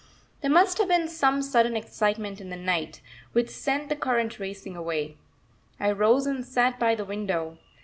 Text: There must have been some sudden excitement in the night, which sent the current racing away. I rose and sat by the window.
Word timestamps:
There 0.41 0.49
must 0.49 0.79
have 0.79 0.87
been 0.87 1.07
some 1.07 1.43
sudden 1.43 1.77
excitement 1.77 2.41
in 2.41 2.49
the 2.49 2.55
night, 2.55 3.01
which 3.33 3.51
sent 3.51 3.87
the 3.87 3.95
current 3.95 4.39
racing 4.39 4.75
away. 4.75 5.17
I 5.79 5.91
rose 5.91 6.25
and 6.25 6.43
sat 6.43 6.79
by 6.79 6.95
the 6.95 7.05
window. 7.05 7.59